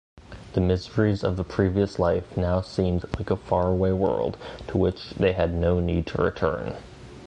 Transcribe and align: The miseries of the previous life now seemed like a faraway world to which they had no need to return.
The 0.53 0.61
miseries 0.61 1.23
of 1.23 1.37
the 1.37 1.43
previous 1.43 1.99
life 1.99 2.35
now 2.35 2.61
seemed 2.61 3.03
like 3.19 3.29
a 3.29 3.35
faraway 3.35 3.91
world 3.91 4.35
to 4.69 4.79
which 4.79 5.11
they 5.11 5.33
had 5.33 5.53
no 5.53 5.79
need 5.79 6.07
to 6.07 6.23
return. 6.23 6.73